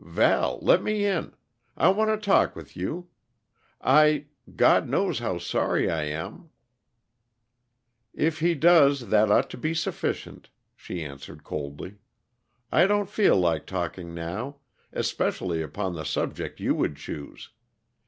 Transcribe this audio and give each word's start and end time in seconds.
"Val, 0.03 0.57
let 0.63 0.81
me 0.81 1.05
in. 1.05 1.31
I 1.77 1.89
want 1.89 2.09
to 2.09 2.17
talk 2.17 2.55
with 2.55 2.75
you. 2.75 3.09
I 3.81 4.25
God 4.55 4.89
knows 4.89 5.19
how 5.19 5.37
sorry 5.37 5.91
I 5.91 6.05
am" 6.05 6.49
"If 8.15 8.39
He 8.39 8.55
does, 8.55 9.09
that 9.09 9.29
ought 9.29 9.51
to 9.51 9.59
be 9.59 9.75
sufficient," 9.75 10.49
she 10.75 11.03
answered 11.03 11.43
coldly. 11.43 11.97
"I 12.71 12.87
don't 12.87 13.11
feel 13.11 13.37
like 13.37 13.67
talking 13.67 14.15
now 14.15 14.55
especially 14.91 15.61
upon 15.61 15.93
the 15.93 16.03
subject 16.03 16.59
you 16.59 16.73
would 16.73 16.95
choose. 16.95 17.51